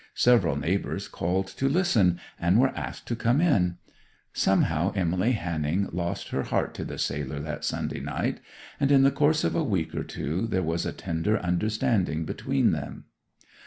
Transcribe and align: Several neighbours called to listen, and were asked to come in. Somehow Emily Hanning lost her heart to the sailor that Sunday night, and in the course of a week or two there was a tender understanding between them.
Several 0.15 0.55
neighbours 0.55 1.07
called 1.07 1.45
to 1.49 1.69
listen, 1.69 2.19
and 2.39 2.57
were 2.57 2.75
asked 2.75 3.05
to 3.07 3.15
come 3.15 3.39
in. 3.39 3.77
Somehow 4.33 4.91
Emily 4.95 5.33
Hanning 5.33 5.87
lost 5.91 6.29
her 6.29 6.41
heart 6.41 6.73
to 6.73 6.83
the 6.83 6.97
sailor 6.97 7.39
that 7.41 7.63
Sunday 7.63 7.99
night, 7.99 8.39
and 8.79 8.91
in 8.91 9.03
the 9.03 9.11
course 9.11 9.43
of 9.43 9.53
a 9.53 9.63
week 9.63 9.93
or 9.93 10.03
two 10.03 10.47
there 10.47 10.63
was 10.63 10.87
a 10.87 10.91
tender 10.91 11.37
understanding 11.39 12.25
between 12.25 12.71
them. 12.71 13.05